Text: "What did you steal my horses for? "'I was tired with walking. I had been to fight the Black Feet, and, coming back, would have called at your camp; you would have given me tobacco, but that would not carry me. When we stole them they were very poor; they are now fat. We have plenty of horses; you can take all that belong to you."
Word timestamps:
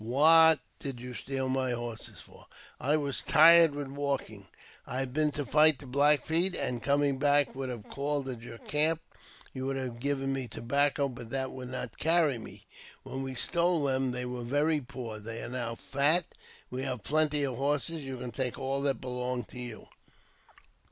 "What 0.01 0.59
did 0.79 0.99
you 0.99 1.13
steal 1.13 1.47
my 1.47 1.73
horses 1.73 2.19
for? 2.21 2.47
"'I 2.89 2.97
was 2.97 3.21
tired 3.21 3.75
with 3.75 3.89
walking. 3.89 4.47
I 4.87 4.97
had 4.97 5.13
been 5.13 5.29
to 5.33 5.45
fight 5.45 5.77
the 5.77 5.85
Black 5.85 6.25
Feet, 6.25 6.55
and, 6.55 6.81
coming 6.81 7.19
back, 7.19 7.53
would 7.53 7.69
have 7.69 7.87
called 7.87 8.27
at 8.27 8.41
your 8.41 8.57
camp; 8.57 8.99
you 9.53 9.67
would 9.67 9.75
have 9.75 9.99
given 9.99 10.33
me 10.33 10.47
tobacco, 10.47 11.07
but 11.07 11.29
that 11.29 11.51
would 11.51 11.69
not 11.69 11.99
carry 11.99 12.39
me. 12.39 12.65
When 13.03 13.21
we 13.21 13.35
stole 13.35 13.83
them 13.83 14.09
they 14.09 14.25
were 14.25 14.41
very 14.41 14.81
poor; 14.81 15.19
they 15.19 15.43
are 15.43 15.49
now 15.49 15.75
fat. 15.75 16.25
We 16.71 16.81
have 16.81 17.03
plenty 17.03 17.43
of 17.43 17.57
horses; 17.57 18.03
you 18.03 18.17
can 18.17 18.31
take 18.31 18.57
all 18.57 18.81
that 18.81 18.99
belong 19.01 19.43
to 19.43 19.59
you." 19.59 19.87